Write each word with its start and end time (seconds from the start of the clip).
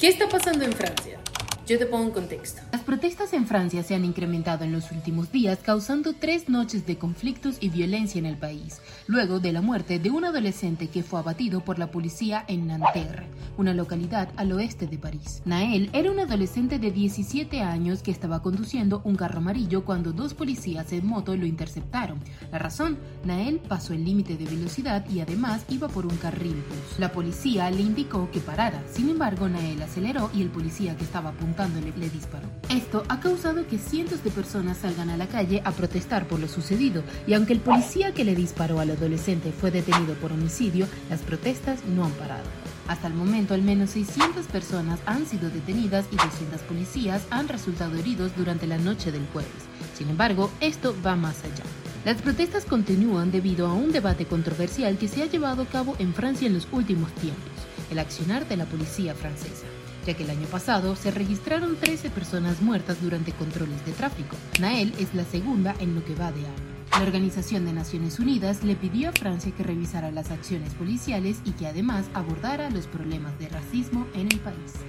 ¿Qué 0.00 0.08
está 0.08 0.26
pasando 0.26 0.64
en 0.64 0.72
Francia? 0.72 1.18
Yo 1.70 1.78
te 1.78 1.86
pongo 1.86 2.06
en 2.06 2.10
contexto. 2.10 2.62
Las 2.72 2.80
protestas 2.80 3.32
en 3.32 3.46
Francia 3.46 3.84
se 3.84 3.94
han 3.94 4.04
incrementado 4.04 4.64
en 4.64 4.72
los 4.72 4.90
últimos 4.90 5.30
días, 5.30 5.60
causando 5.62 6.14
tres 6.14 6.48
noches 6.48 6.84
de 6.84 6.98
conflictos 6.98 7.58
y 7.60 7.68
violencia 7.68 8.18
en 8.18 8.26
el 8.26 8.36
país, 8.36 8.80
luego 9.06 9.38
de 9.38 9.52
la 9.52 9.62
muerte 9.62 10.00
de 10.00 10.10
un 10.10 10.24
adolescente 10.24 10.88
que 10.88 11.04
fue 11.04 11.20
abatido 11.20 11.60
por 11.60 11.78
la 11.78 11.92
policía 11.92 12.44
en 12.48 12.66
Nanterre, 12.66 13.28
una 13.56 13.72
localidad 13.72 14.30
al 14.34 14.50
oeste 14.50 14.88
de 14.88 14.98
París. 14.98 15.42
Nael 15.44 15.90
era 15.92 16.10
un 16.10 16.18
adolescente 16.18 16.80
de 16.80 16.90
17 16.90 17.60
años 17.60 18.02
que 18.02 18.10
estaba 18.10 18.42
conduciendo 18.42 19.00
un 19.04 19.14
carro 19.14 19.38
amarillo 19.38 19.84
cuando 19.84 20.10
dos 20.10 20.34
policías 20.34 20.92
en 20.92 21.06
moto 21.06 21.36
lo 21.36 21.46
interceptaron. 21.46 22.18
La 22.50 22.58
razón, 22.58 22.98
Nael 23.24 23.60
pasó 23.60 23.94
el 23.94 24.04
límite 24.04 24.36
de 24.36 24.46
velocidad 24.46 25.08
y 25.08 25.20
además 25.20 25.64
iba 25.68 25.86
por 25.86 26.04
un 26.04 26.16
carril 26.16 26.64
bus. 26.68 26.98
La 26.98 27.12
policía 27.12 27.70
le 27.70 27.82
indicó 27.82 28.28
que 28.32 28.40
parara, 28.40 28.82
sin 28.92 29.08
embargo 29.08 29.48
Nael 29.48 29.80
aceleró 29.80 30.32
y 30.34 30.42
el 30.42 30.48
policía 30.48 30.96
que 30.96 31.04
estaba 31.04 31.28
apuntando 31.28 31.59
le 31.68 32.08
disparó. 32.08 32.48
Esto 32.70 33.04
ha 33.08 33.20
causado 33.20 33.66
que 33.66 33.76
cientos 33.76 34.24
de 34.24 34.30
personas 34.30 34.78
salgan 34.78 35.10
a 35.10 35.16
la 35.18 35.26
calle 35.26 35.60
a 35.64 35.72
protestar 35.72 36.26
por 36.26 36.40
lo 36.40 36.48
sucedido 36.48 37.02
y 37.26 37.34
aunque 37.34 37.52
el 37.52 37.60
policía 37.60 38.14
que 38.14 38.24
le 38.24 38.34
disparó 38.34 38.80
al 38.80 38.90
adolescente 38.90 39.52
fue 39.52 39.70
detenido 39.70 40.14
por 40.14 40.32
homicidio, 40.32 40.86
las 41.10 41.20
protestas 41.20 41.84
no 41.84 42.06
han 42.06 42.12
parado. 42.12 42.44
Hasta 42.88 43.08
el 43.08 43.14
momento, 43.14 43.52
al 43.52 43.62
menos 43.62 43.90
600 43.90 44.46
personas 44.46 45.00
han 45.04 45.26
sido 45.26 45.50
detenidas 45.50 46.06
y 46.10 46.16
200 46.16 46.60
policías 46.62 47.26
han 47.30 47.46
resultado 47.46 47.96
heridos 47.98 48.34
durante 48.36 48.66
la 48.66 48.78
noche 48.78 49.12
del 49.12 49.26
jueves. 49.32 49.50
Sin 49.94 50.08
embargo, 50.08 50.50
esto 50.60 50.94
va 51.04 51.14
más 51.14 51.44
allá. 51.44 51.64
Las 52.06 52.22
protestas 52.22 52.64
continúan 52.64 53.30
debido 53.30 53.66
a 53.66 53.74
un 53.74 53.92
debate 53.92 54.24
controversial 54.24 54.96
que 54.96 55.08
se 55.08 55.22
ha 55.22 55.26
llevado 55.26 55.62
a 55.62 55.66
cabo 55.66 55.94
en 55.98 56.14
Francia 56.14 56.46
en 56.46 56.54
los 56.54 56.66
últimos 56.72 57.12
tiempos, 57.16 57.52
el 57.90 57.98
accionar 57.98 58.48
de 58.48 58.56
la 58.56 58.64
policía 58.64 59.14
francesa 59.14 59.66
ya 60.06 60.14
que 60.14 60.24
el 60.24 60.30
año 60.30 60.46
pasado 60.46 60.96
se 60.96 61.10
registraron 61.10 61.76
13 61.76 62.10
personas 62.10 62.60
muertas 62.62 63.00
durante 63.00 63.32
controles 63.32 63.84
de 63.84 63.92
tráfico. 63.92 64.36
Nael 64.60 64.92
es 64.98 65.14
la 65.14 65.24
segunda 65.24 65.74
en 65.78 65.94
lo 65.94 66.04
que 66.04 66.14
va 66.14 66.32
de 66.32 66.40
año. 66.40 66.70
La 66.92 67.02
Organización 67.02 67.64
de 67.64 67.72
Naciones 67.72 68.18
Unidas 68.18 68.64
le 68.64 68.74
pidió 68.74 69.10
a 69.10 69.12
Francia 69.12 69.52
que 69.56 69.62
revisara 69.62 70.10
las 70.10 70.30
acciones 70.30 70.74
policiales 70.74 71.40
y 71.44 71.52
que 71.52 71.66
además 71.66 72.06
abordara 72.14 72.68
los 72.70 72.86
problemas 72.86 73.38
de 73.38 73.48
racismo 73.48 74.06
en 74.14 74.32
el 74.32 74.40
país. 74.40 74.80